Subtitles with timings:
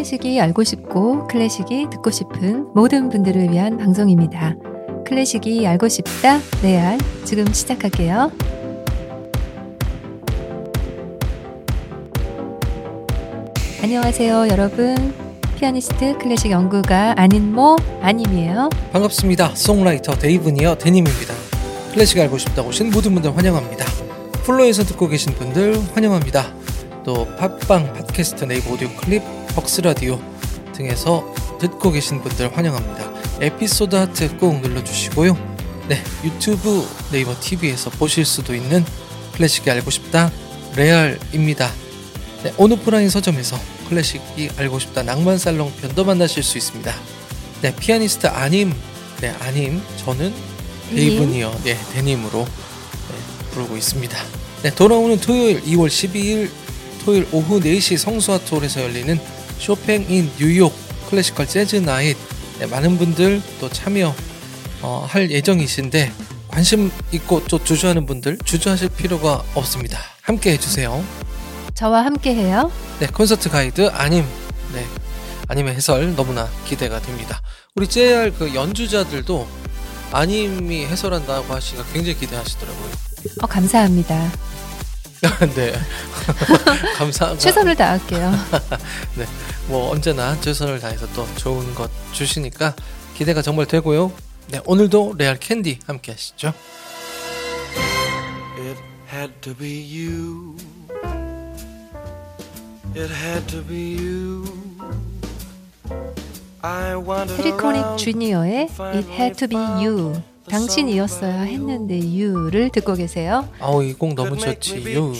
[0.00, 4.56] 클래식이 알고 싶고 클래식이 듣고 싶은 모든 분들을 위한 방송입니다.
[5.06, 6.96] 클래식이 알고 싶다 레알
[7.26, 8.32] 지금 시작할게요.
[13.82, 15.12] 안녕하세요, 여러분.
[15.58, 18.70] 피아니스트 클래식 연구가 안인모 안님이에요.
[18.92, 19.54] 반갑습니다.
[19.54, 21.34] songwriter 데이브니어 데님입니다.
[21.92, 23.84] 클래식 알고 싶다고 오신 모든 분들 환영합니다.
[24.44, 26.54] 플로에서 듣고 계신 분들 환영합니다.
[27.04, 30.20] 또 팟빵, 팟캐스트, 네이버 오디오 클립, 벅스 라디오
[30.74, 33.10] 등에서 듣고 계신 분들 환영합니다.
[33.40, 35.36] 에피소드 하트 꼭 눌러주시고요.
[35.88, 38.84] 네, 유튜브, 네이버 TV에서 보실 수도 있는
[39.34, 40.30] 클래식이 알고 싶다
[40.76, 41.70] 레알입니다.
[42.44, 46.94] 네, 온오프라인 서점에서 클래식이 알고 싶다 낭만 살롱 편도 만나실 수 있습니다.
[47.62, 48.72] 네, 피아니스트 안님,
[49.20, 50.32] 네, 안님, 저는
[50.90, 54.16] 데이브니어, 네, 데님으로 네, 부르고 있습니다.
[54.62, 56.50] 네, 돌아오는 토요일 2월 12일
[57.04, 59.18] 토요일 오후 4시 성수아트홀에서 열리는
[59.60, 60.72] 쇼팽 in 뉴욕
[61.10, 62.16] Classical Jazz Night
[62.58, 64.14] 네, 많은 분들 또 참여
[64.82, 66.10] 어, 할 예정이신데
[66.48, 69.98] 관심 있고 또 주저하는 분들 주저하실 필요가 없습니다.
[70.22, 71.04] 함께 해주세요.
[71.74, 72.72] 저와 함께 해요.
[72.98, 74.24] 네, 콘서트 가이드 안님,
[74.72, 74.84] 네,
[75.48, 77.40] 안님의 해설 너무나 기대가 됩니다.
[77.76, 79.46] 우리 JR 그 연주자들도
[80.12, 82.90] 아님이 해설한다고 하시니까 굉장히 기대하시더라고요.
[83.42, 84.30] 어, 감사합니다.
[85.54, 85.72] 네,
[86.96, 87.38] 감사합니다.
[87.38, 88.30] 최선을 다할게요.
[89.16, 89.26] 네,
[89.68, 92.74] 뭐 언제나 최선을 다해서 또 좋은 것 주시니까
[93.14, 94.12] 기대가 정말 되고요.
[94.48, 96.54] 네, 오늘도 레알 캔디 함께 하시죠.
[98.58, 98.78] It
[99.12, 100.56] had to be you.
[102.94, 104.44] It had to be you.
[106.62, 107.32] I around
[107.96, 113.48] 주니어의 It Had To Be You 당신이었어야 했는데 You를 듣고 계세요.
[113.60, 115.12] 아우 이 곡 너무 좋지요.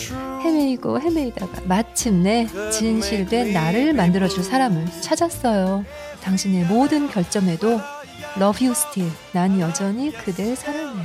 [0.44, 5.84] 헤매이고 헤매이다가 마침내 진실된 나를 만들어줄 사람을 찾았어요.
[6.22, 7.80] 당신의 모든 결점에도
[8.36, 9.12] Love you still.
[9.32, 11.04] 난 여전히 그댈 사랑해요.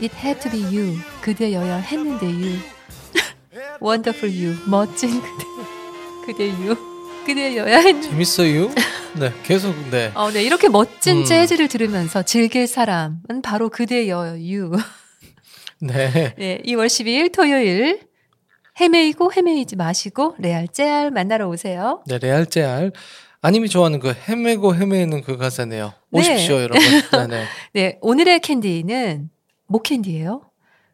[0.00, 0.96] It had to be you.
[1.20, 2.58] 그대여야 했는데 you.
[3.82, 4.56] Wonderful you.
[4.66, 5.44] 멋진 그대.
[6.26, 6.76] 그대 you.
[7.28, 8.08] 그대여야 했는데.
[8.08, 8.70] 재밌어요.
[9.20, 10.10] 네, 계속 네.
[10.14, 10.42] 어, 네.
[10.42, 11.24] 이렇게 멋진 음.
[11.26, 14.70] 재즈를 들으면서 즐길 사람은 바로 그대여 you.
[15.80, 16.34] 네.
[16.38, 18.00] 네, 2월 12일 토요일
[18.80, 22.02] 헤매이고 헤매이지 마시고 레알 JR 만나러 오세요.
[22.06, 22.92] 네, 레알 JR.
[23.42, 25.92] 안님이 좋아하는 그 헤매고 헤매는 그 가사네요.
[26.10, 26.20] 네.
[26.20, 26.80] 오십시오, 여러분.
[26.80, 27.44] 네, 네.
[27.74, 29.28] 네, 오늘의 캔디는
[29.66, 30.42] 목 캔디예요.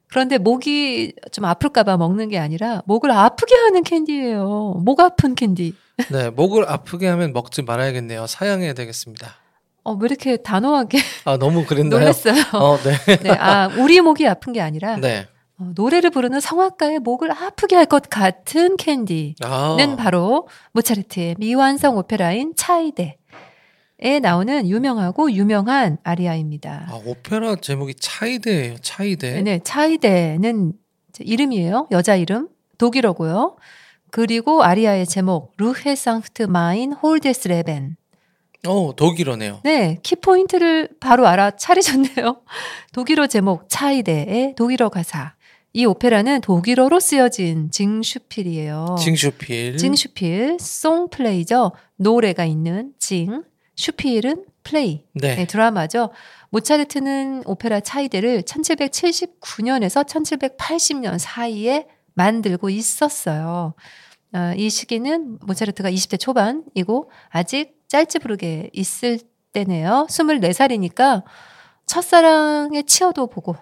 [0.09, 4.83] 그런데 목이 좀 아플까봐 먹는 게 아니라 목을 아프게 하는 캔디예요.
[4.85, 5.75] 목 아픈 캔디.
[6.11, 8.27] 네, 목을 아프게 하면 먹지 말아야겠네요.
[8.27, 9.35] 사양해야 되겠습니다.
[9.85, 12.01] 어, 왜 이렇게 단호하게 아, 너무 그랬나요?
[12.01, 12.35] 놀랐어요.
[12.55, 13.17] 어, 네.
[13.23, 15.27] 네, 아, 우리 목이 아픈 게 아니라 네.
[15.59, 19.37] 어, 노래를 부르는 성악가의 목을 아프게 할 것 같은 캔디.
[19.45, 19.77] 아.
[19.79, 23.19] 는 바로 모차르트의 미완성 오페라인 차이데
[24.01, 26.89] 에 나오는 유명하고 유명한 아리아입니다.
[26.91, 28.79] 아, 오페라 제목이 차이데예요.
[28.79, 29.43] 차이데.
[29.43, 30.73] 네, 차이데는
[31.21, 31.87] 이름이에요.
[31.93, 32.49] 여자 이름.
[32.79, 33.57] 독일어고요.
[34.15, 37.97] 그리고 아리아의 제목 Ruhe sanft, mein holdes Leben.
[38.65, 39.59] 어, 독일어네요.
[39.65, 42.41] 네, 키포인트를 바로 알아차리셨네요.
[42.95, 45.35] 독일어 제목 차이데의 독일어 가사.
[45.73, 48.95] 이 오페라는 독일어로 쓰여진 징슈필이에요.
[49.01, 49.79] 징슈필.
[49.79, 51.73] 징슈필 song play죠.
[51.97, 53.43] 노래가 있는 Sing,
[53.75, 55.03] Spiel은 play.
[55.15, 55.35] 네.
[55.35, 56.11] 네, 드라마죠.
[56.51, 63.75] 모차르트는 오페라 차이데를 1779년에서 1780년 사이에 만들고 있었어요.
[64.35, 69.21] 아, 이 시기는 모차르트가 20대 초반이고 아직 짤집부르게 있을
[69.53, 70.07] 때네요.
[70.11, 71.23] 24살이니까
[71.87, 73.55] 첫사랑의 치어도 보고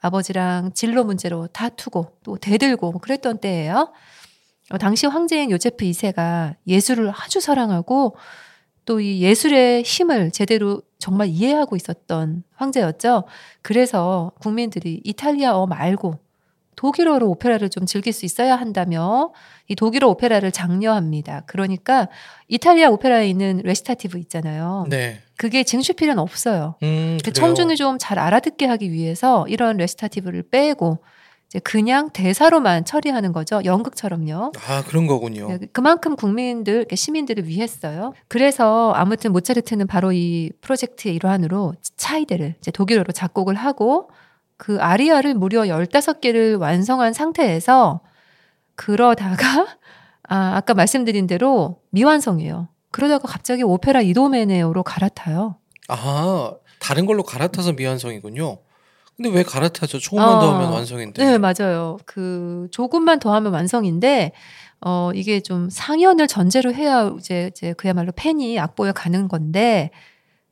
[0.00, 3.92] 아버지랑 진로 문제로 다투고 또 대들고 뭐 그랬던 때예요.
[4.70, 8.16] 어, 당시 황제인 요제프 2세가 예술을 아주 사랑하고
[8.86, 13.24] 또 이 예술의 힘을 제대로 정말 이해하고 있었던 황제였죠.
[13.60, 16.18] 그래서 국민들이 이탈리아어 말고
[16.76, 19.32] 독일어로 오페라를 좀 즐길 수 있어야 한다며
[19.66, 21.42] 이 독일어 오페라를 장려합니다.
[21.46, 22.08] 그러니까
[22.48, 24.86] 이탈리아 오페라에 있는 레시타티브 있잖아요.
[24.88, 25.20] 네.
[25.36, 26.76] 그게 징슈필은 없어요.
[26.82, 27.32] 음, 그.
[27.32, 30.98] 청중이 좀 잘 알아듣게 하기 위해서 이런 레시타티브를 빼고
[31.48, 33.60] 이제 그냥 대사로만 처리하는 거죠.
[33.64, 34.52] 연극처럼요.
[34.68, 35.48] 아, 그런 거군요.
[35.48, 38.12] 네, 그만큼 국민들, 시민들을 위했어요.
[38.28, 44.10] 그래서 아무튼 모차르트는 바로 이 프로젝트의 일환으로 차이데를 이제 독일어로 작곡을 하고
[44.56, 48.00] 그 아리아를 무려 15개를 완성한 상태에서
[48.74, 49.66] 그러다가
[50.28, 52.68] 아, 아까 말씀드린 대로 미완성이에요.
[52.90, 55.56] 그러다가 갑자기 오페라 이도메네오로 갈아타요.
[55.88, 58.58] 아, 다른 걸로 갈아타서 미완성이군요.
[59.16, 59.98] 근데 왜 갈아타죠?
[59.98, 61.24] 조금만 더 아, 하면 완성인데.
[61.24, 61.96] 네, 맞아요.
[62.04, 64.32] 그 조금만 더 하면 완성인데
[64.80, 69.90] 어, 이게 좀 상연을 전제로 해야 이제, 이제 그야말로 팬이 악보에 가는 건데,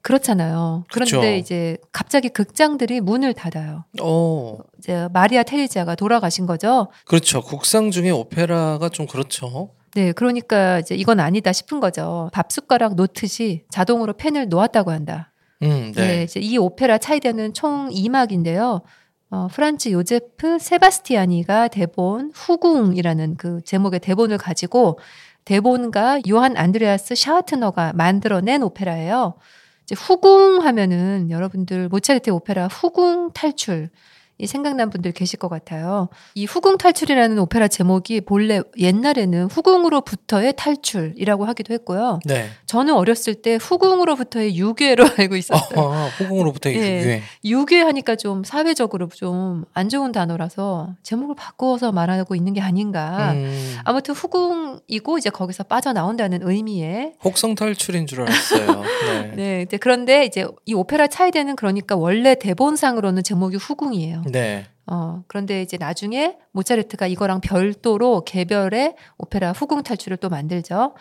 [0.05, 0.85] 그렇잖아요.
[0.93, 1.27] 그런데 그쵸.
[1.31, 3.85] 이제 갑자기 극장들이 문을 닫아요.
[4.03, 6.89] 어, 이제 마리아 테레지아가 돌아가신 거죠.
[7.07, 7.41] 그렇죠.
[7.41, 9.71] 국상 중에 오페라가 좀 그렇죠.
[9.95, 12.29] 네, 그러니까 이제 이건 아니다 싶은 거죠.
[12.35, 15.33] 밥 숟가락 놓듯이 자동으로 펜을 놓았다고 한다.
[15.63, 16.07] 음, 네.
[16.07, 16.23] 네.
[16.25, 18.83] 이제 이 오페라 차이데는 총 2막인데요.
[19.31, 24.99] 어, 프란츠 요제프 세바스티아니가 대본 후궁이라는 그 제목의 대본을 가지고
[25.47, 29.37] 대본가 요한 안드레아스 샤와트너가 만들어낸 오페라예요.
[29.85, 33.91] 이제 후궁 하면은 여러분들 모차르트 오페라 후궁 탈출
[34.39, 36.09] 이 생각난 분들 계실 것 같아요.
[36.35, 42.21] 이 후궁 탈출이라는 오페라 제목이 본래 옛날에는 후궁으로부터의 탈출이라고 하기도 했고요.
[42.25, 42.49] 네.
[42.67, 45.79] 저는 어렸을 때 후궁으로부터의 유괴로 알고 있었어요.
[45.79, 47.03] 어, 호공으로부터 의 예.
[47.03, 47.23] 유해.
[47.45, 53.33] 유괴하니까 좀 사회적으로 좀 안 좋은 단어라서 제목을 바꾸어서 말하고 있는 게 아닌가.
[53.33, 58.83] 음, 아무튼 후궁이고 이제 거기서 빠져나온다는 의미의 혹성 탈출인 줄 알았어요.
[59.37, 59.67] 네.
[59.69, 59.77] 네.
[59.79, 64.23] 그런데 이제 이 오페라 차이데는 그러니까 원래 대본상으로는 제목이 후궁이에요.
[64.31, 64.67] 네.
[64.87, 70.95] 어, 그런데 이제 나중에 모차르트가 이거랑 별도로 개별의 오페라 후궁 탈출을 또 만들죠.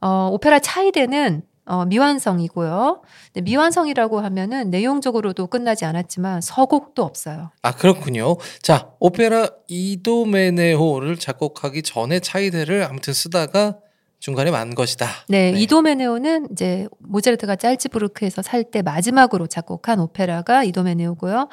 [0.00, 3.02] 어, 오페라 차이데는 어, 미완성이고요.
[3.42, 7.50] 미완성이라고 하면은 내용적으로도 끝나지 않았지만 서곡도 없어요.
[7.62, 8.36] 아 그렇군요.
[8.62, 13.78] 자 오페라 이도메네호를 작곡하기 전에 차이데를 아무튼 쓰다가
[14.20, 15.08] 중간에 만 것이다.
[15.28, 15.60] 네, 네.
[15.60, 21.48] 이도메네오는 이제 모차르트가 짤츠부르크에서 살 때 마지막으로 작곡한 오페라가 이도메네오고요.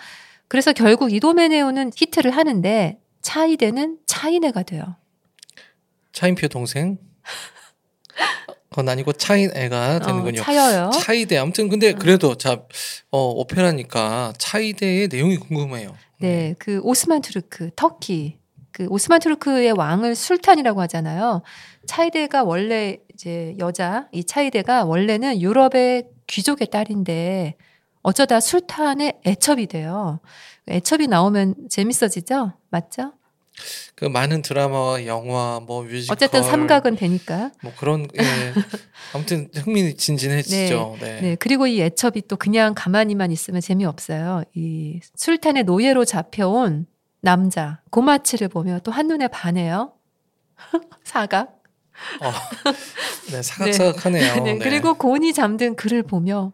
[0.54, 4.98] 그래서 결국 이도메네오는 히트를 하는데 차이데는 차이네가 돼요.
[6.12, 7.00] 차인표 동생.
[8.70, 10.42] 그건 아니고 차인애가 되는군요.
[10.42, 10.92] 어, 차여요.
[10.92, 12.62] 차이데 아무튼 근데 그래도 자
[13.10, 15.96] 어, 오페라니까 차이데의 내용이 궁금해요.
[16.20, 18.38] 네, 그 오스만 투르크, 터키.
[18.72, 21.42] 그 오스만 투르크의 왕을 술탄이라고 하잖아요.
[21.88, 27.56] 차이데가 원래 이제 여자, 이 차이데가 원래는 유럽의 귀족의 딸인데
[28.04, 30.20] 어쩌다 술탄의 애첩이 돼요.
[30.70, 32.54] 애첩이 나오면 재밌어지죠?
[32.70, 33.14] 맞죠?
[33.96, 37.52] 그 많은 드라마와 영화 뭐 뮤지컬 어쨌든 삼각은 되니까.
[37.62, 38.54] 뭐 그런 예.
[39.14, 40.98] 아무튼 흥미진진해지죠.
[41.00, 41.22] 네.
[41.22, 44.44] 네, 그리고 이 애첩이 또 그냥 가만히만 있으면 재미없어요.
[44.56, 46.88] 이 술탄의 노예로 잡혀온
[47.22, 49.94] 남자 고마치를 보며 또 한눈에 반해요.
[51.04, 51.62] 사각.
[52.22, 52.32] 어,
[53.32, 54.36] 네, 사각사각하네요.
[54.44, 54.60] 네, 네.
[54.60, 56.52] 그리고 곤이 잠든 그를 보며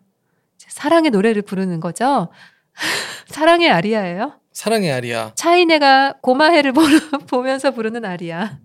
[0.69, 2.29] 사랑의 노래를 부르는 거죠.
[3.27, 4.33] 사랑의 아리아예요.
[4.53, 5.31] 사랑의 아리아.
[5.35, 6.73] 차이네가 고마해를
[7.27, 8.57] 보면서 부르는 아리아.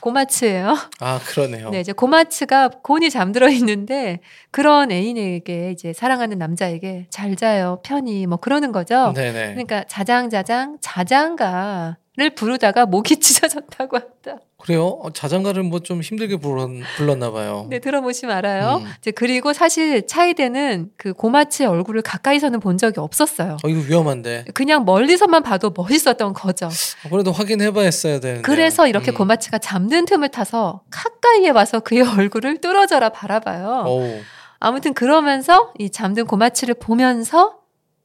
[0.00, 0.76] 고마츠예요.
[1.00, 1.70] 아 그러네요.
[1.70, 4.20] 네, 이제 고마츠가 곤이 잠들어 있는데
[4.50, 9.12] 그런 애인에게 이제 사랑하는 남자에게 잘 자요, 편히 뭐 그러는 거죠.
[9.14, 9.48] 네네.
[9.50, 14.36] 그러니까 자장자장 자장가 를 부르다가 목이 찢어졌다고 한다.
[14.58, 14.86] 그래요?
[15.02, 16.68] 어, 자장가를 뭐 좀 힘들게 불렀,
[16.98, 17.66] 불렀나 봐요.
[17.70, 18.82] 네, 들어보시면 알아요.
[18.84, 18.86] 음.
[18.98, 23.56] 이제 그리고 사실 차이데는 그 고마츠의 얼굴을 가까이서는 본 적이 없었어요.
[23.64, 24.44] 어, 이거 위험한데.
[24.52, 26.66] 그냥 멀리서만 봐도 멋있었던 거죠.
[26.66, 28.42] 어, 그래도 확인해봐야 했어야 되는데.
[28.42, 29.14] 그래서 이렇게 음.
[29.14, 33.84] 고마츠가 잠든 틈을 타서 가까이에 와서 그의 얼굴을 뚫어져라 바라봐요.
[33.86, 34.18] 어우,
[34.58, 37.59] 아무튼 그러면서 이 잠든 고마츠를 보면서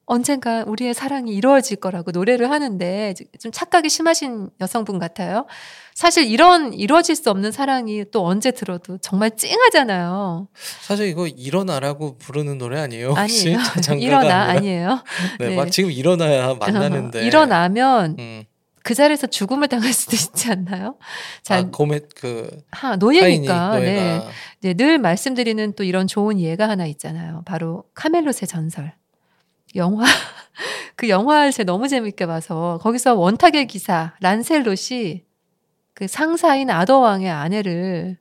[0.05, 5.47] 언젠가 우리의 사랑이 이루어질 거라고 노래를 하는데 좀 착각이 심하신 여성분 같아요.
[5.93, 10.47] 사실 이런 이루어질 수 없는 사랑이 또 언제 들어도 정말 찡하잖아요.
[10.81, 13.13] 사실 이거 일어나라고 부르는 노래 아니에요?
[13.17, 13.99] 혹시 아니에요.
[13.99, 14.43] 일어나 아니라?
[14.43, 15.03] 아니에요.
[15.39, 15.55] 네, 네.
[15.55, 17.25] 막 지금 일어나야 만나는데.
[17.25, 18.43] 일어나면 음.
[18.83, 20.97] 그 자리에서 죽음을 당할 수도 있지 않나요?
[21.41, 23.79] 자, 아, 고메 그 하, 노예니까.
[23.79, 23.95] 네.
[23.95, 24.27] 노예가
[24.61, 27.41] 네, 늘 말씀드리는 또 이런 좋은 예가 하나 있잖아요.
[27.45, 28.93] 바로 카멜롯의 전설.
[29.75, 30.05] 영화
[30.95, 35.23] 그 영화를 제가 너무 재밌게 봐서 거기서 원탁의 기사 란셀롯이
[35.93, 38.17] 그 상사인 아더 왕의 아내를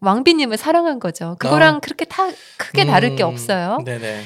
[0.00, 1.36] 왕비님을 사랑한 거죠.
[1.38, 1.78] 그거랑 아.
[1.80, 2.24] 그렇게 다
[2.58, 3.78] 크게 다를 게 음, 없어요.
[3.84, 4.22] 네네.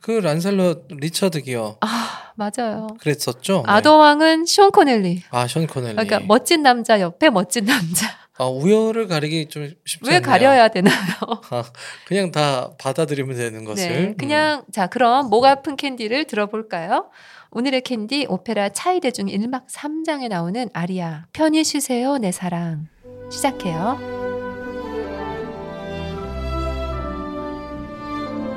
[0.00, 2.88] 그 란슬롯 리처드 기어 아 맞아요.
[3.00, 3.62] 그랬었죠.
[3.66, 3.72] 네.
[3.72, 5.22] 아더 왕은 숀 코넬리.
[5.30, 5.94] 아, 션 코넬리.
[5.94, 8.23] 그러니까 멋진 남자 옆에 멋진 남자.
[8.36, 10.28] 아, 우열을 가리기 좀 쉽지 왜 않네요.
[10.28, 10.94] 가려야 되나요?
[12.06, 13.88] 그냥 다 받아들이면 되는 것을.
[13.88, 14.16] 네, 음.
[14.16, 17.10] 그냥 자 그럼 목 아픈 캔디를 들어볼까요?
[17.52, 22.88] 오늘의 캔디 오페라 차이데 중 1막 3장에 나오는 아리아 편히 쉬세요 내 사랑
[23.30, 24.24] 시작해요.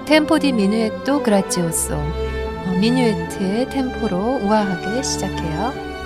[0.07, 5.96] Tempo di minuetto grazioso 어, 미누에트의 템포로 우아하게 시작해요.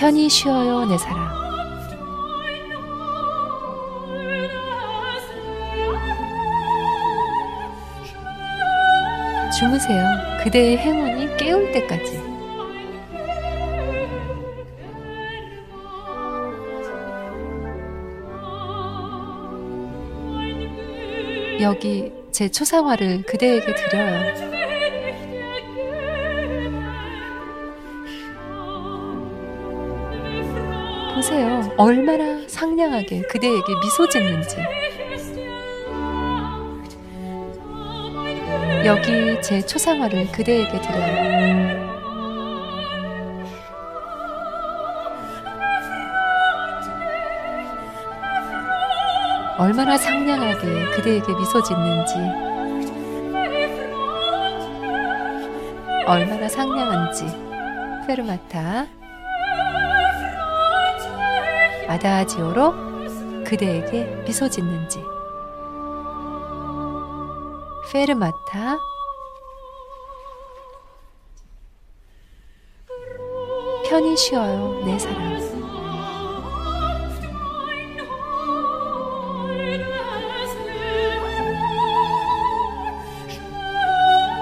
[0.00, 1.28] 편히 쉬어요 내 사랑
[9.60, 10.06] 주무세요.
[10.42, 12.18] 그대의 행운이 깨울 때까지.
[21.60, 24.59] 여기 제 초상화를 그대에게 드려요.
[31.30, 31.72] 보세요.
[31.76, 34.56] 얼마나 상냥하게 그대에게 미소 짓는지.
[38.84, 41.90] 여기 제 초상화를 그대에게 드려요.
[49.58, 52.14] 얼마나 상냥하게 그대에게 미소 짓는지.
[56.06, 57.26] 얼마나 상냥한지.
[58.06, 58.99] 페르마타.
[61.90, 65.02] 아다지오로 그대에게 미소 짓는지.
[67.90, 68.78] 페르마타.
[73.88, 75.30] 편히 쉬어요, 내 사랑.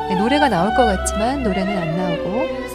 [0.08, 2.67] 네, 노래가 나올 것 같지만 노래는 안 나오고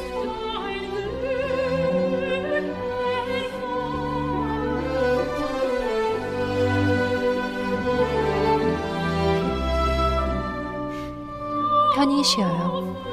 [12.24, 13.04] 쉬어요.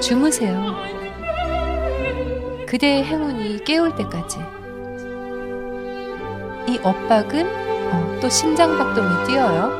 [0.00, 0.74] 주무세요.
[2.66, 4.38] 그대의 행운이 깨울 때까지.
[6.68, 7.46] 이 엇박은
[7.92, 9.70] 어, 또 심장박동이 뛰어요.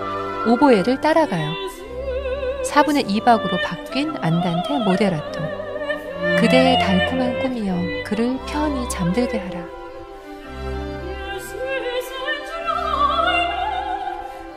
[0.47, 1.53] 오보에를 따라가요.
[2.65, 5.41] 4분의 2박으로 바뀐 안단테 모데라토.
[6.41, 9.82] 그대의 달콤한 꿈이여 그를 편히 잠들게 하라.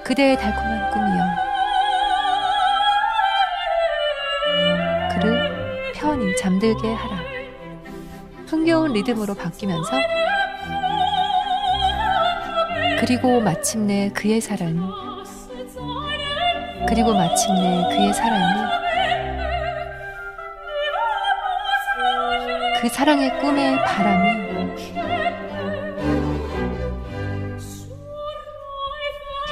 [0.06, 1.24] 그대의 달콤한 꿈이여
[5.12, 7.18] 그를 편히 잠들게 하라.
[8.46, 9.92] 흥겨운 리듬으로 바뀌면서
[13.00, 14.80] 그리고 마침내 그의 사랑이
[16.88, 18.76] 그리고 마침내 그의 사랑이
[22.80, 25.05] 그 사랑의 꿈의 바람이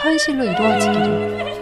[0.03, 1.53] 현실로 이루어지기를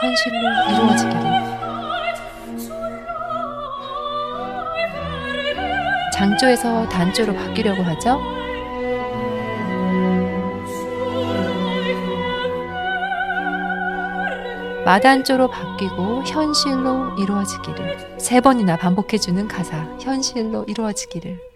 [0.00, 0.36] 현실로
[0.68, 1.20] 이루어지기를
[6.12, 8.20] 장조에서 단조로 바뀌려고 하죠.
[14.84, 18.18] 마단조로 바뀌고 현실로 이루어지기를.
[18.18, 19.86] 세 번이나 반복해주는 가사.
[20.00, 21.49] 현실로 이루어지기를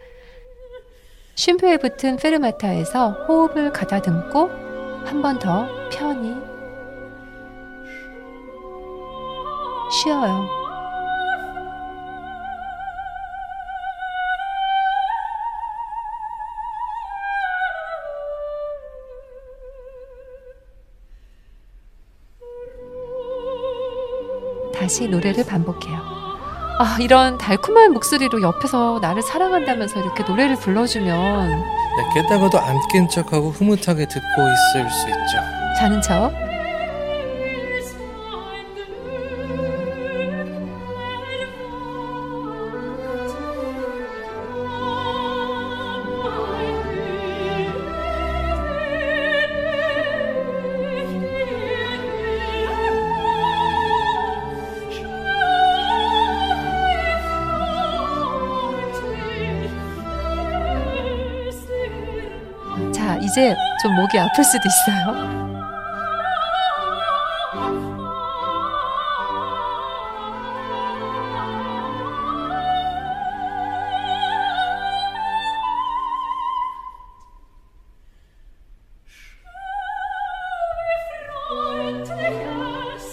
[1.35, 4.51] 쉼표에 붙은 페르마타에서 호흡을 가다듬고
[5.05, 6.35] 한 번 더 편히
[9.91, 10.49] 쉬어요.
[24.75, 26.24] 다시 노래를 반복해요.
[26.79, 33.51] 아, 이런 달콤한 목소리로 옆에서 나를 사랑한다면서 이렇게 노래를 불러주면 네, 게다가도 안 깬 척하고
[33.51, 35.39] 흐뭇하게 듣고 있을 수 있죠.
[35.79, 36.33] 자는 척.
[63.35, 65.35] 이제 좀 목이 아플 수도 있어요.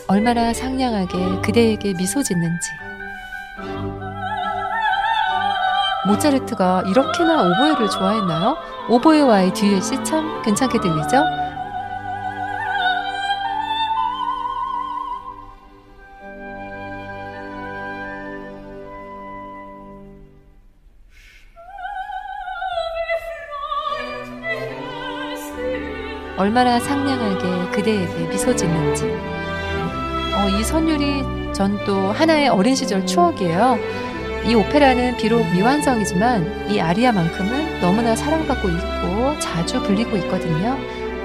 [0.07, 2.69] 얼마나 상냥하게 그대에게 미소 짓는지.
[6.05, 8.70] 모차르트가 이렇게나 오보에를 좋아했나요?
[8.89, 11.23] 오보에와의 듀엣이 참 괜찮게 들리죠?
[26.37, 29.05] 얼마나 상냥하게 그대에게 미소 짓는지.
[29.05, 33.77] 어, 이 선율이 전 또 하나의 어린 시절 추억이에요.
[34.45, 40.77] 이 오페라는 비록 미완성이지만 이 아리아만큼은 너무나 사랑받고 있고 자주 불리고 있거든요.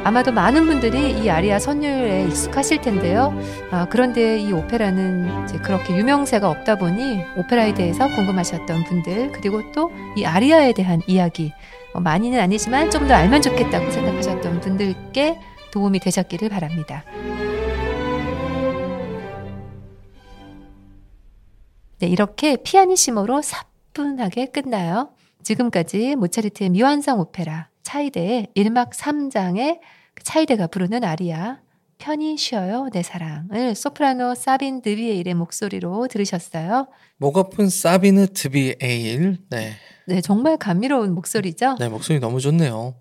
[0.04, 3.36] 아마도 많은 분들이 이 아리아 선율에 익숙하실 텐데요.
[3.72, 10.24] 아, 그런데 이 오페라는 그렇게 유명세가 없다 보니 오페라에 대해서 궁금하셨던 분들 그리고 또 이
[10.24, 11.52] 아리아에 대한 이야기
[11.92, 15.38] 어, 많이는 아니지만 좀 더 알면 좋겠다고 생각하셨던 분들께
[15.72, 17.04] 도움이 되셨기를 바랍니다.
[21.98, 25.10] 네, 이렇게 피아니시모로 사뿐하게 끝나요.
[25.46, 29.78] 지금까지 모차르트의 미완성 오페라 차이데의 1막 3장의
[30.24, 31.60] 차이데가 부르는 아리아
[31.98, 36.88] 편히 쉬어요 내 사랑을 소프라노 사빈 드비에일의 목소리로 들으셨어요.
[37.18, 39.38] 목 아픈 사비느 드비에일.
[39.48, 39.74] 네.
[40.08, 41.76] 네, 정말 감미로운 목소리죠.
[41.78, 42.96] 네, 목소리 너무 좋네요.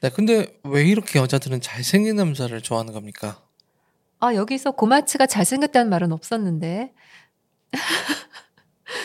[0.00, 3.40] 네, 근데 왜 이렇게 여자들은 잘생긴 남자를 좋아하는 겁니까?
[4.18, 6.92] 아, 여기서 고마츠가 잘생겼다는 말은 없었는데.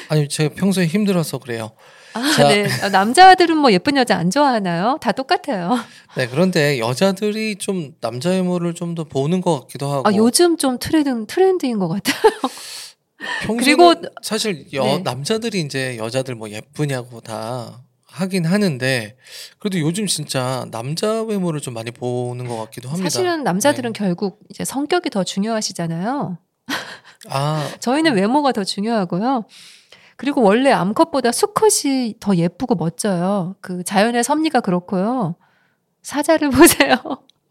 [0.09, 1.71] 아니, 제가 평소에 힘들어서 그래요.
[2.13, 2.47] 아, 자.
[2.47, 2.67] 네.
[2.83, 4.97] 아, 남자들은 뭐 예쁜 여자 안 좋아하나요?
[5.01, 5.77] 다 똑같아요.
[6.17, 10.07] 네, 그런데 여자들이 좀 남자 외모를 좀 더 보는 것 같기도 하고.
[10.09, 12.21] 아, 요즘 좀 트렌드, 트렌드인 것 같아요.
[13.59, 14.97] 그리고- 사실 여, 네.
[14.99, 19.15] 남자들이 이제 여자들 뭐 예쁘냐고 다 하긴 하는데
[19.59, 23.09] 그래도 요즘 진짜 남자 외모를 좀 많이 보는 것 같기도 합니다.
[23.09, 23.97] 사실은 남자들은 네.
[23.97, 26.37] 결국 이제 성격이 더 중요하시잖아요.
[27.29, 29.45] 아, 저희는 외모가 더 중요하고요.
[30.19, 33.55] 그리고 원래 암컷보다 수컷이 더 예쁘고 멋져요.
[33.61, 35.37] 그 자연의 섭리가 그렇고요.
[36.01, 36.97] 사자를 보세요.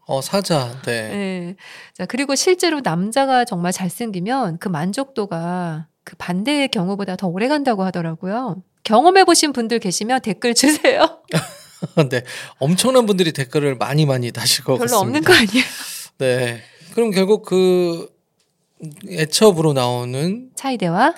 [0.05, 0.79] 어 사자.
[0.83, 1.09] 네.
[1.09, 1.55] 네.
[1.95, 8.61] 자, 그리고 실제로 남자가 정말 잘생기면 그 만족도가 그 반대의 경우보다 더 오래 간다고 하더라고요.
[8.83, 11.23] 경험해 보신 분들 계시면 댓글 주세요.
[12.11, 12.21] 네.
[12.59, 14.99] 엄청난 분들이 댓글을 많이 많이 다실 것 별로 같습니다.
[14.99, 15.65] 없는 거 아니에요?
[16.19, 16.61] 네.
[16.93, 18.07] 그럼 결국 그
[19.09, 21.15] 애첩으로 나오는 차이대와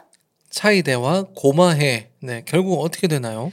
[0.52, 2.10] 차이대와 고마해.
[2.22, 2.44] 네.
[2.46, 3.52] 결국 어떻게 되나요?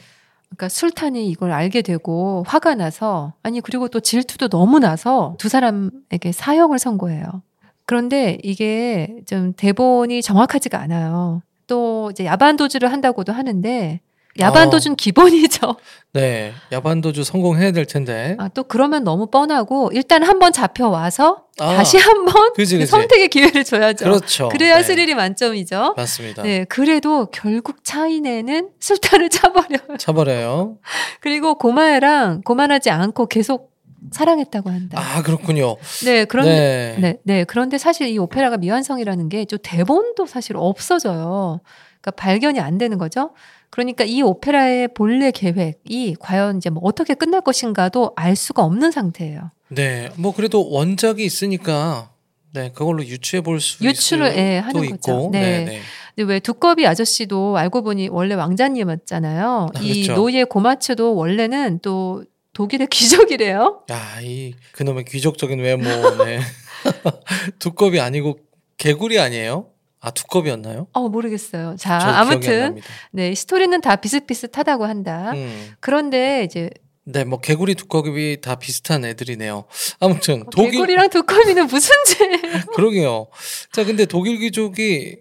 [0.49, 6.33] 그러니까 술탄이 이걸 알게 되고 화가 나서 아니 그리고 또 질투도 너무 나서 두 사람에게
[6.33, 7.43] 사형을 선고해요.
[7.87, 11.43] 그런데 이게 좀 대본이 정확하지가 않아요.
[11.67, 14.01] 또 이제 야반 도주를 한다고도 하는데
[14.39, 14.71] 야반 어.
[14.71, 15.77] 도주는 기본이죠.
[16.15, 16.53] 네.
[16.73, 18.37] 야반도주 성공해야 될 텐데.
[18.39, 22.65] 아, 또 그러면 너무 뻔하고 일단 한번 잡혀 와서 아, 다시 한번 그.
[22.87, 24.05] 선택의 기회를 줘야죠.
[24.05, 24.49] 그렇죠.
[24.49, 24.83] 그래야 네.
[24.85, 25.95] 스릴이 만점이죠.
[25.97, 26.43] 맞습니다.
[26.43, 29.97] 네, 그래도 결국 차이네는 술탄을 차버려요.
[29.99, 30.79] 차버려요.
[31.21, 33.77] 그리고 고마애랑 고만하지 않고 계속
[34.13, 34.99] 사랑했다고 한다.
[35.01, 35.77] 아, 그렇군요.
[36.05, 36.97] 네, 그런데 네.
[37.01, 37.45] 네, 네.
[37.45, 41.61] 그런데 사실 이 오페라가 미완성이라는 게 좀 대본도 사실 없어져요.
[42.01, 43.31] 그러니까 발견이 안 되는 거죠.
[43.71, 49.51] 그러니까 이 오페라의 본래 계획이 과연 이제 뭐 어떻게 끝날 것인가도 알 수가 없는 상태예요.
[49.69, 52.11] 네, 뭐 그래도 원작이 있으니까
[52.55, 54.95] 네 그걸로 유추해 볼 수 유추를, 예, 하는 또 거죠.
[54.95, 55.41] 있고, 네.
[55.41, 55.81] 네, 네.
[56.17, 59.69] 근데 왜 두꺼비 아저씨도 알고 보니 원래 왕자님이었잖아요.
[59.75, 60.15] 아, 이 그렇죠.
[60.21, 63.85] 노예 고마츠도 원래는 또 독일의 귀족이래요.
[63.91, 65.85] 야, 이 그놈의 귀족적인 외모,
[66.25, 66.41] 네.
[67.59, 68.39] 두꺼비 아니고
[68.79, 69.67] 개구리 아니에요?
[70.01, 70.89] 아 두꺼비였나요?
[70.93, 71.77] 어 모르겠어요.
[71.79, 72.81] 자 아무튼.
[73.11, 75.33] 네 스토리는 다 비슷비슷하다고 한다.
[75.33, 75.71] 음.
[75.81, 76.71] 그런데 이제
[77.11, 79.65] 네, 뭐 개구리, 두꺼비 다 비슷한 애들이네요.
[79.99, 82.61] 아무튼 독일 어, 개구리랑 두꺼비는 무슨 죄예요?
[82.77, 83.29] 그러게요.
[83.73, 85.17] 자, 근데 독일 귀족이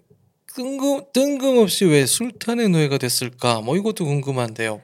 [0.54, 3.62] 뜬금, 뜬금없이 왜 술탄의 노예가 됐을까?
[3.62, 4.82] 뭐 이것도 궁금한데요.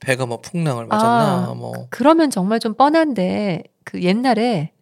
[0.00, 1.46] 배가 뭐 풍랑을 맞았나?
[1.48, 4.72] 아, 뭐 그러면 정말 좀 뻔한데 그 옛날에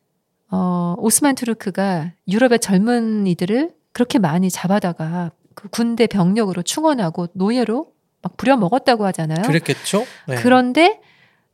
[0.51, 8.57] 어 오스만 투르크가 유럽의 젊은이들을 그렇게 많이 잡아다가 그 군대 병력으로 충원하고 노예로 막 부려
[8.57, 9.43] 먹었다고 하잖아요.
[9.43, 10.05] 그랬겠죠?
[10.29, 10.37] 네.
[10.37, 11.01] 그런데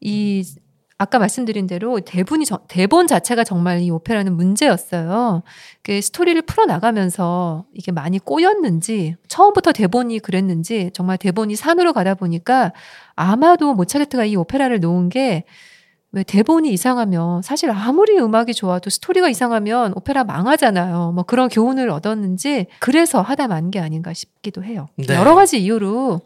[0.01, 0.45] 이
[0.99, 5.43] 아까 말씀드린 대로 대본이 저- 대본 자체가 정말 이 오페라는 문제였어요.
[5.83, 12.73] 그 스토리를 풀어 나가면서 이게 많이 꼬였는지 처음부터 대본이 그랬는지 정말 대본이 산으로 가다 보니까
[13.15, 15.45] 아마도 모차르트가 이 오페라를 놓은 게
[16.13, 21.13] 왜 대본이 이상하면 사실 아무리 음악이 좋아도 스토리가 이상하면 오페라 망하잖아요.
[21.15, 24.89] 뭐 그런 교훈을 얻었는지 그래서 하다 만 게 아닌가 싶기도 해요.
[24.97, 25.15] 네.
[25.15, 26.21] 여러 가지 이유로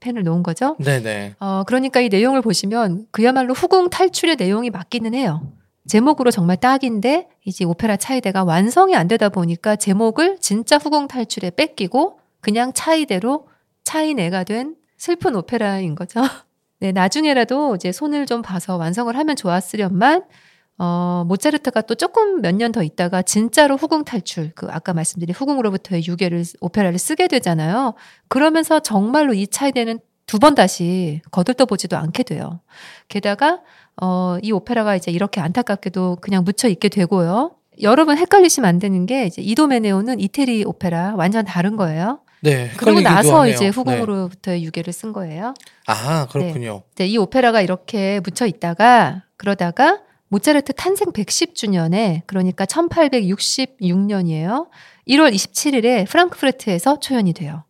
[0.00, 0.76] 펜을 놓은 거죠.
[0.78, 1.34] 네네.
[1.40, 5.42] 어, 그러니까 이 내용을 보시면 그야말로 후궁 탈출의 내용이 맞기는 해요.
[5.88, 12.20] 제목으로 정말 딱인데 이제 오페라 차이대가 완성이 안 되다 보니까 제목을 진짜 후궁 탈출에 뺏기고
[12.40, 13.48] 그냥 차이대로
[13.84, 16.20] 차이내가 된 슬픈 오페라인 거죠.
[16.80, 20.24] 네, 나중에라도 이제 손을 좀 봐서 완성을 하면 좋았으련만
[20.78, 26.04] 어, 모차르트가 또 조금 몇 년 더 있다가 진짜로 후궁 탈출, 그 아까 말씀드린 후궁으로부터의
[26.06, 27.94] 유괴를 오페라를 쓰게 되잖아요.
[28.28, 32.60] 그러면서 정말로 이 차이대는 두 번 다시 거들떠 보지도 않게 돼요.
[33.08, 33.60] 게다가
[34.00, 37.56] 어, 이 오페라가 이제 이렇게 안타깝게도 그냥 묻혀 있게 되고요.
[37.82, 42.20] 여러분 헷갈리시면 안 되는 게 이제 이도메네오는 이태리 오페라 완전 다른 거예요.
[42.40, 42.70] 네.
[42.76, 43.54] 그러고 나서 하네요.
[43.54, 43.70] 이제 네.
[43.70, 45.54] 후궁으로부터의 유괴를 쓴 거예요.
[45.86, 46.82] 아 그렇군요.
[46.96, 54.68] 네, 이 오페라가 이렇게 묻혀 있다가 그러다가 모차르트 탄생 110주년에 그러니까 1866년이에요.
[55.08, 57.64] 1월 27일에 프랑크푸르트에서 초연이 돼요.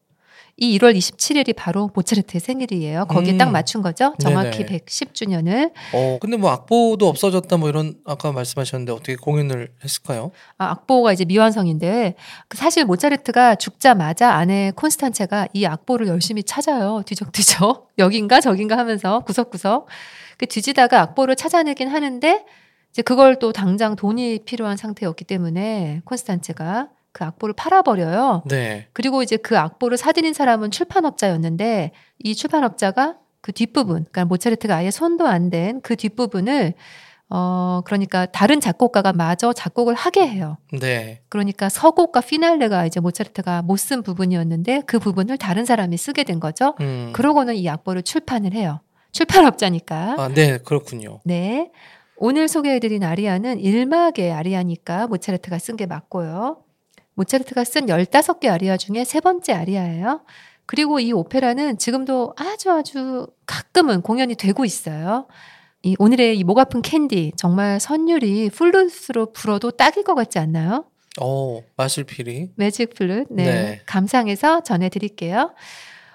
[0.60, 3.06] 이 1월 27일이 바로 모차르트의 생일이에요.
[3.06, 3.38] 거기에 음.
[3.38, 4.14] 딱 맞춘 거죠.
[4.18, 4.78] 정확히 네네.
[4.80, 5.70] 110주년을.
[5.94, 10.32] 어 근데 뭐 악보도 없어졌다 뭐 이런 아까 말씀하셨는데 어떻게 공연을 했을까요?
[10.58, 12.16] 아, 악보가 이제 미완성인데
[12.48, 17.02] 그 사실 모차르트가 죽자마자 아내 콘스탄체가 이 악보를 열심히 찾아요.
[17.06, 19.86] 뒤적뒤적 여긴가 저긴가 하면서 구석구석
[20.38, 22.44] 그 뒤지다가 악보를 찾아내긴 하는데
[22.90, 28.44] 이제 그걸 또 당장 돈이 필요한 상태였기 때문에 콘스탄체가 그 악보를 팔아버려요.
[28.46, 28.86] 네.
[28.92, 35.26] 그리고 이제 그 악보를 사들인 사람은 출판업자였는데 이 출판업자가 그 뒷부분, 그러니까 모차르트가 아예 손도
[35.26, 36.74] 안 댄 그 뒷부분을
[37.30, 40.58] 어 그러니까 다른 작곡가가 마저 작곡을 하게 해요.
[40.80, 41.20] 네.
[41.28, 46.74] 그러니까 서곡과 피날레가 이제 모차르트가 못 쓴 부분이었는데 그 부분을 다른 사람이 쓰게 된 거죠.
[46.80, 47.10] 음.
[47.14, 48.80] 그러고는 이 악보를 출판을 해요.
[49.10, 50.14] 출판업자니까.
[50.18, 51.20] 아, 네, 그렇군요.
[51.24, 51.70] 네.
[52.16, 56.58] 오늘 소개해드린 아리아는 1막의 아리아니까 모차르트가 쓴 게 맞고요.
[57.18, 60.22] 모차르트가 쓴 15개 아리아 중에 세 번째 아리아예요.
[60.66, 65.26] 그리고 이 오페라는 지금도 아주 아주 가끔은 공연이 되고 있어요.
[65.82, 70.84] 이 오늘의 이 목 아픈 캔디 정말 선율이 플루트로 불어도 딱일 것 같지 않나요?
[71.20, 72.50] 어, 마술피리.
[72.56, 73.26] Magic Flute.
[73.30, 73.44] 네.
[73.44, 73.80] 네.
[73.86, 75.54] 감상해서 전해 드릴게요.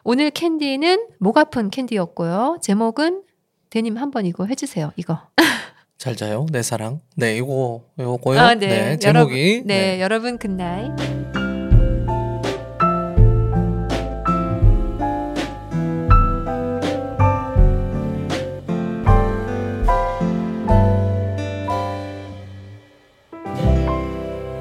[0.06, 2.60] 오늘 캔디는 목 아픈 캔디였고요.
[2.62, 3.24] 제목은
[3.70, 4.92] 데님 한 번 이거 해 주세요.
[4.96, 5.20] 이거.
[6.04, 7.00] 잘 자요, 내 사랑.
[7.16, 8.38] 네, 이거 이거고요.
[8.38, 8.68] 아, 네.
[8.68, 8.98] 네.
[8.98, 10.92] 제목이 여러분, 네, 여러분 good night.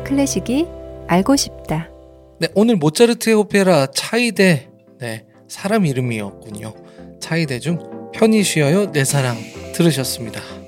[0.05, 0.69] 클래식이
[1.09, 1.91] 알고 싶다.
[2.39, 6.73] 네, 오늘 모차르트의 오페라 차이데 네, 사람 이름이었군요.
[7.19, 7.81] 차이데 중
[8.15, 9.37] 편히 쉬어요 내 사랑
[9.75, 10.62] 들으셨습니다.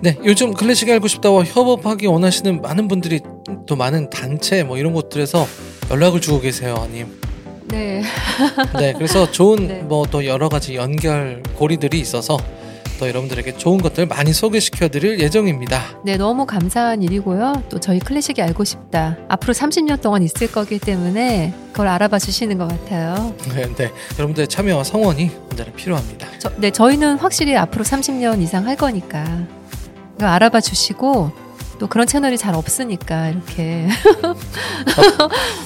[0.00, 3.20] 네, 요즘 클래식 알고 싶다와 협업하기 원하시는 많은 분들이
[3.66, 5.46] 또 많은 단체 뭐 이런 곳들에서
[5.90, 7.20] 연락을 주고 계세요, 아님.
[7.66, 8.02] 네.
[8.78, 9.82] 네, 그래서 좋은 네.
[9.82, 12.38] 뭐또 여러 가지 연결 고리들이 있어서
[12.98, 16.00] 또 여러분들에게 좋은 것들 많이 소개시켜 드릴 예정입니다.
[16.04, 17.64] 네, 너무 감사한 일이고요.
[17.68, 19.16] 또 저희 클래식이 알고 싶다.
[19.28, 23.34] 앞으로 30년 동안 있을 거기 때문에 그걸 알아봐 주시는 것 같아요.
[23.54, 23.90] 네, 네.
[24.18, 26.26] 여러분들의 참여와 성원이 언제나 필요합니다.
[26.38, 29.24] 저, 네, 저희는 확실히 앞으로 30년 이상 할 거니까
[30.26, 31.32] 알아봐 주시고
[31.78, 33.88] 또 그런 채널이 잘 없으니까 이렇게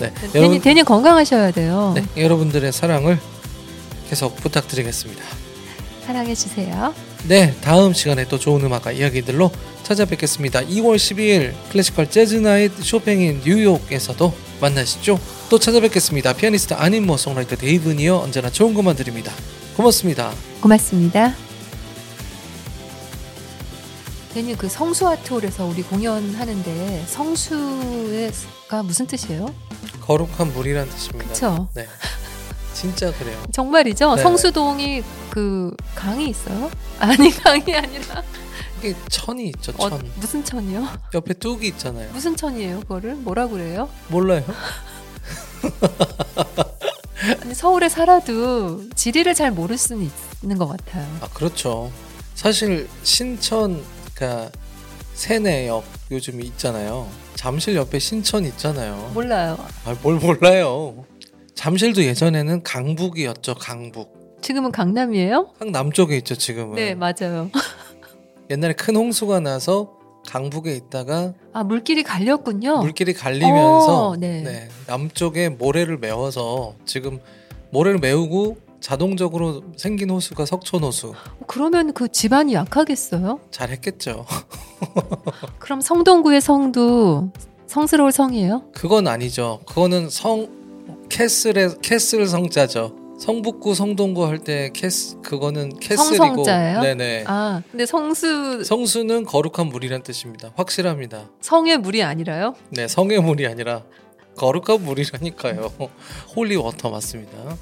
[0.00, 1.94] 네, 대님, 대님 건강하셔야 돼요.
[1.94, 3.18] 네, 여러분들의 사랑을
[4.08, 5.22] 계속 부탁드리겠습니다.
[6.06, 6.92] 사랑해 주세요.
[7.28, 9.50] 네, 다음 시간에 또 좋은 음악과 이야기들로
[9.84, 10.60] 찾아뵙겠습니다.
[10.62, 15.18] 2월 12일 Classical Jazz Night 쇼팽 in 뉴욕에서도 만나시죠.
[15.48, 16.32] 또 찾아뵙겠습니다.
[16.34, 19.32] 피아니스트 안인모 songwriter 데이브니어 언제나 좋은 것만 드립니다.
[19.76, 20.32] 고맙습니다.
[20.60, 21.34] 고맙습니다.
[24.34, 29.46] 데님 그 성수 아트홀에서 우리 공연하는데 성수가 무슨 뜻이에요?
[30.00, 31.24] 거룩한 물이란 뜻입니다.
[31.26, 31.68] 그렇죠?
[31.74, 31.86] 네,
[32.72, 33.40] 진짜 그래요.
[33.52, 34.14] 정말이죠?
[34.14, 34.22] 네.
[34.22, 36.70] 성수동이 그 강이 있어요?
[36.98, 38.22] 아니 강이 아니라
[38.78, 40.10] 이게 천이 있죠, 어, 천.
[40.16, 40.88] 무슨 천이요?
[41.12, 42.10] 옆에 뚝이 있잖아요.
[42.12, 42.80] 무슨 천이에요?
[42.80, 43.90] 그거를 뭐라 그래요?
[44.08, 44.44] 몰라요?
[47.42, 50.10] 아니 서울에 살아도 지리를 잘 모를 수는
[50.42, 51.06] 있는 것 같아요.
[51.20, 51.92] 아 그렇죠.
[52.34, 53.80] 사실 신천
[54.14, 54.50] 그러니까
[55.14, 57.08] 세내역 요즘 있잖아요.
[57.34, 59.10] 잠실 옆에 신천 있잖아요.
[59.14, 59.58] 몰라요.
[59.84, 61.04] 아, 뭘 몰라요.
[61.54, 63.54] 잠실도 예전에는 강북이었죠.
[63.56, 64.40] 강북.
[64.42, 65.52] 지금은 강남이에요?
[65.58, 66.34] 강남쪽에 있죠.
[66.34, 66.74] 지금은.
[66.76, 67.50] 네 맞아요.
[68.50, 72.78] 옛날에 큰 홍수가 나서 강북에 있다가 아 물길이 갈렸군요.
[72.82, 74.42] 물길이 갈리면서 어, 네.
[74.42, 77.20] 네, 남쪽에 모래를 메워서 지금
[77.70, 81.14] 모래를 메우고 자동적으로 생긴 호수가 석촌 호수.
[81.46, 83.38] 그러면 그 집안이 약하겠어요?
[83.50, 84.26] 잘했겠죠.
[85.60, 87.30] 그럼 성동구의 성도
[87.66, 88.64] 성스러울 성이에요?
[88.74, 89.60] 그건 아니죠.
[89.66, 90.48] 그거는 성
[91.08, 92.96] castle의 castle 성자죠.
[93.20, 96.80] 성북구 성동구 할 때 cas 그거는 castle이고 성성자예요?
[96.80, 97.24] 네네.
[97.28, 100.50] 아 근데 성수 성수는 거룩한 물이란 뜻입니다.
[100.56, 101.30] 확실합니다.
[101.40, 102.54] 성의 물이 아니라요?
[102.70, 103.84] 네, 성의 물이 아니라
[104.36, 105.70] 거룩한 물이라니까요.
[106.34, 107.56] holy water 맞습니다.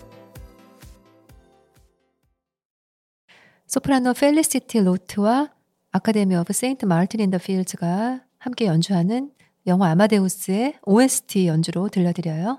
[3.71, 5.49] 소프라노 펠리시티 로트와
[5.93, 9.31] 아카데미 오브 세인트 마르틴 인 더 필즈가 함께 연주하는
[9.69, 12.59] 영화 아마데우스의 OST 연주로 들려드려요.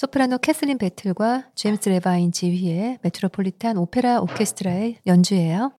[0.00, 5.72] 소프라노 캐슬린 배틀과 제임스 레바인 지휘의 메트로폴리탄 오페라 오케스트라의 연주예요.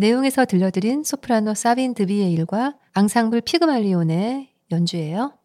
[0.00, 5.37] 내용에서 들려드린 소프라노 사빈 드비에일과 앙상블 피그말리온의 연주예요.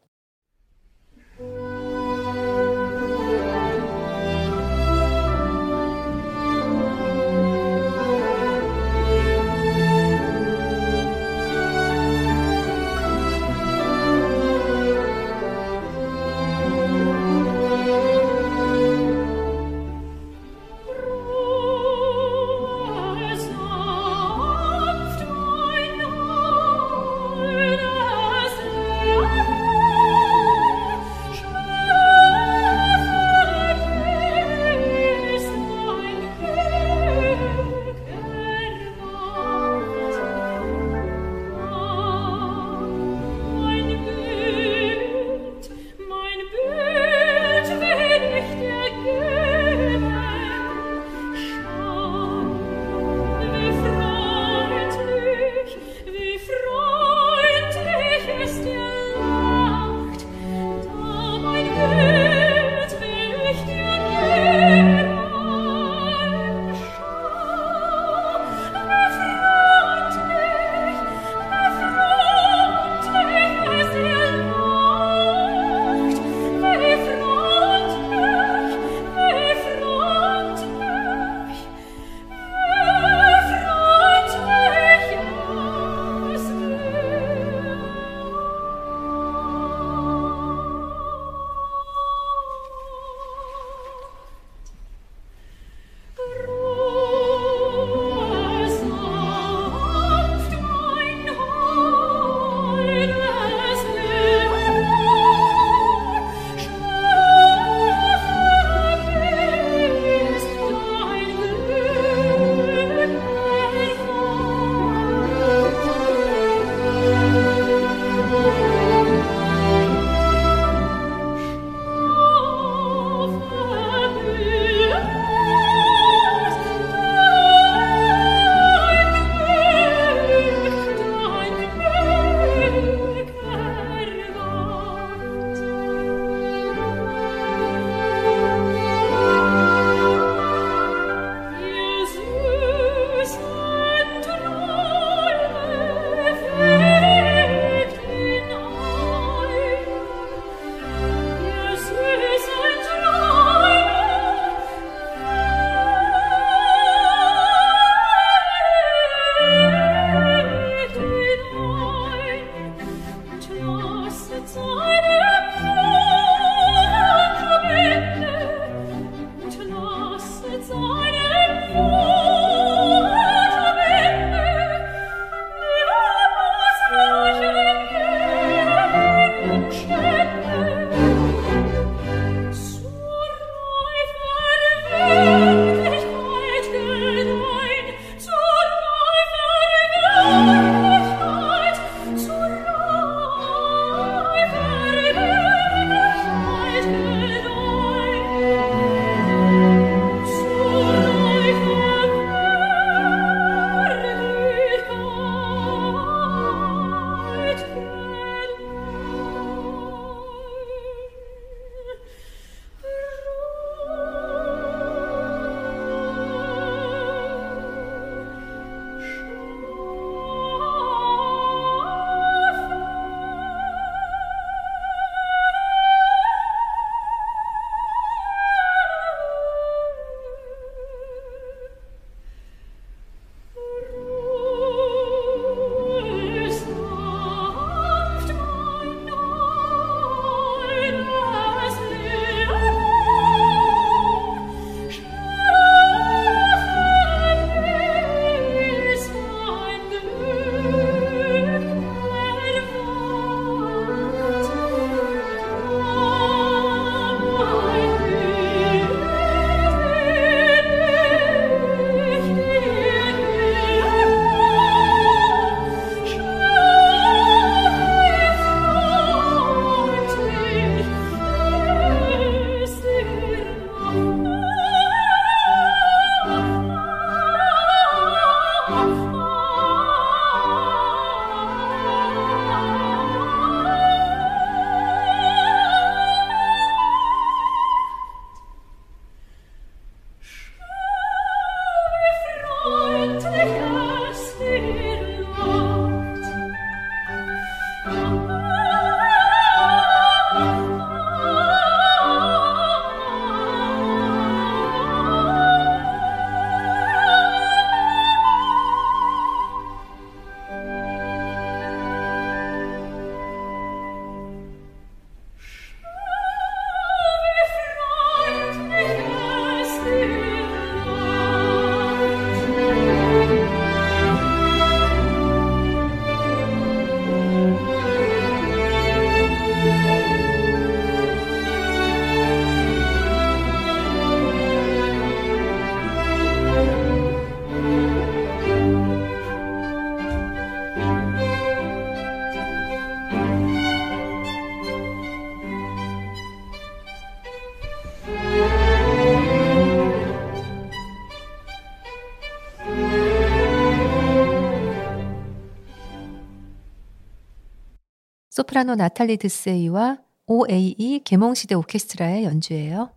[358.54, 359.98] 소프라노 나탈리 드세이와
[360.28, 362.92] OAE 계몽시대 오케스트라의 연주예요.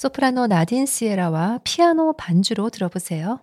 [0.00, 3.40] 소프라노 나딘 시에라와 피아노 반주로 들어보세요.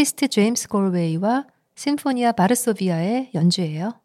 [0.00, 3.99] 플루티스트 제임스 골웨이와 심포니아 바르소비아의 연주예요.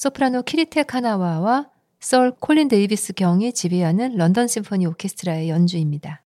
[0.00, 1.68] 소프라노 키리테 카나와와
[2.00, 6.19] 썰 콜린 데이비스 경이 지휘하는 런던 심포니 오케스트라의 연주입니다.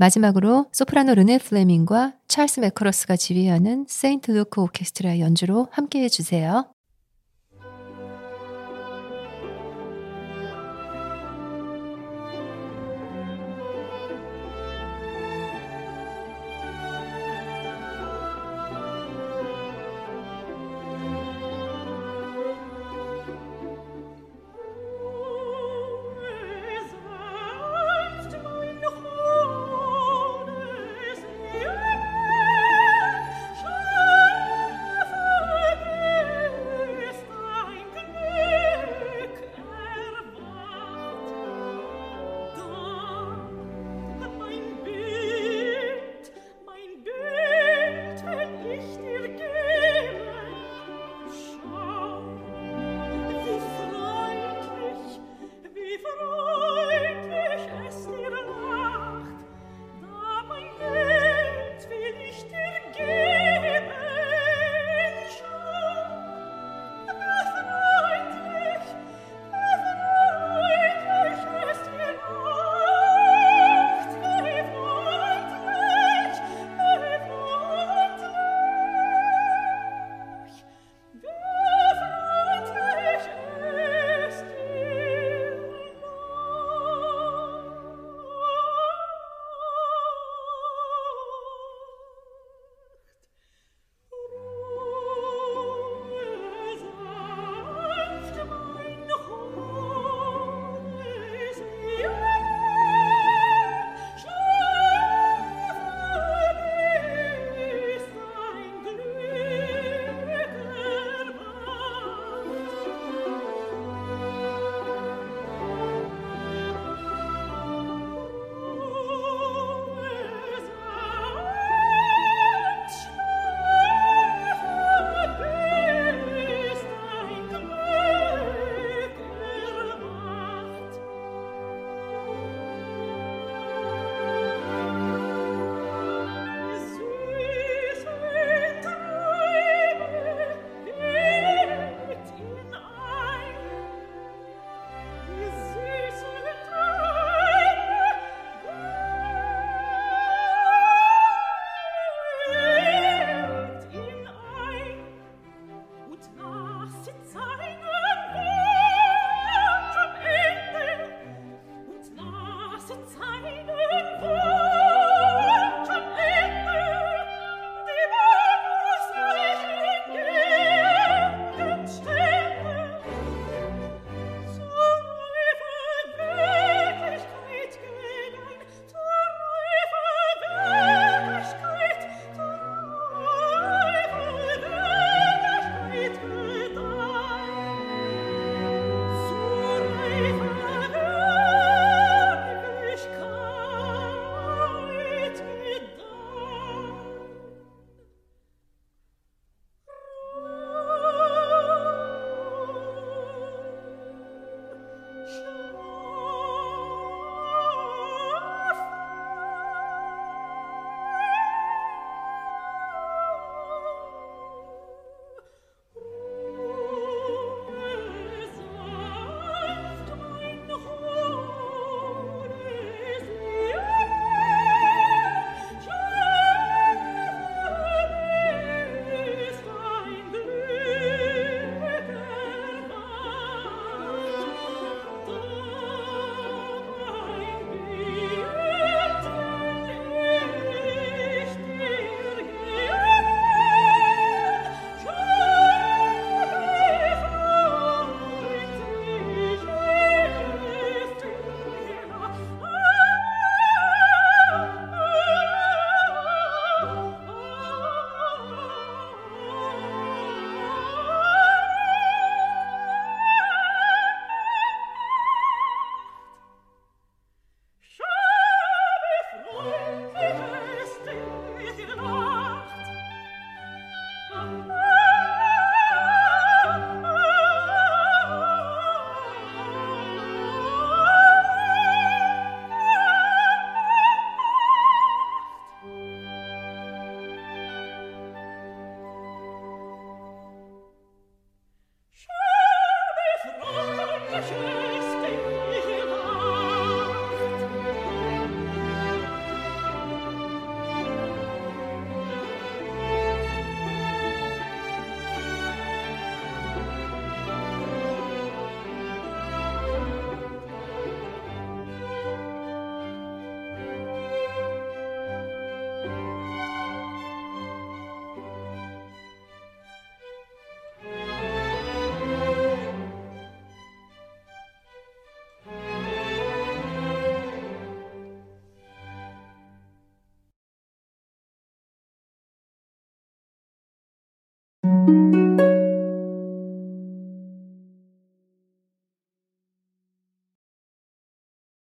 [0.00, 6.72] 마지막으로 소프라노 르네 플레밍과 찰스 맥커러스가 지휘하는 세인트 루크 오케스트라의 연주로 함께해 주세요.